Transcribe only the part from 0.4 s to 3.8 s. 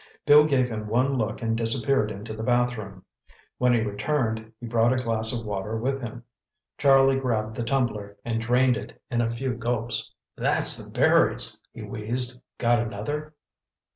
gave him one look and disappeared into the bathroom. When